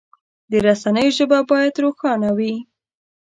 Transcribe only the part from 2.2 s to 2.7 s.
وي.